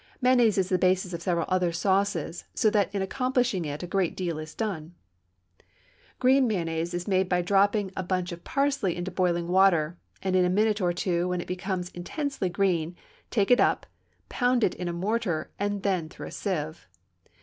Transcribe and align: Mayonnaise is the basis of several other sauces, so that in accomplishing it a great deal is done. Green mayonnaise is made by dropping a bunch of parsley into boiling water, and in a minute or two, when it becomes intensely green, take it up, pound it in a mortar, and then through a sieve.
Mayonnaise 0.19 0.57
is 0.57 0.69
the 0.69 0.79
basis 0.79 1.13
of 1.13 1.21
several 1.21 1.45
other 1.47 1.71
sauces, 1.71 2.45
so 2.55 2.71
that 2.71 2.91
in 2.91 3.03
accomplishing 3.03 3.65
it 3.65 3.83
a 3.83 3.85
great 3.85 4.15
deal 4.17 4.39
is 4.39 4.55
done. 4.55 4.95
Green 6.17 6.47
mayonnaise 6.47 6.95
is 6.95 7.07
made 7.07 7.29
by 7.29 7.43
dropping 7.43 7.91
a 7.95 8.01
bunch 8.01 8.31
of 8.31 8.43
parsley 8.43 8.95
into 8.95 9.11
boiling 9.11 9.47
water, 9.47 9.99
and 10.23 10.35
in 10.35 10.43
a 10.43 10.49
minute 10.49 10.81
or 10.81 10.91
two, 10.91 11.27
when 11.27 11.39
it 11.39 11.45
becomes 11.45 11.89
intensely 11.89 12.49
green, 12.49 12.95
take 13.29 13.51
it 13.51 13.59
up, 13.59 13.85
pound 14.27 14.63
it 14.63 14.73
in 14.73 14.87
a 14.87 14.91
mortar, 14.93 15.51
and 15.59 15.83
then 15.83 16.09
through 16.09 16.25
a 16.25 16.31
sieve. 16.31 16.87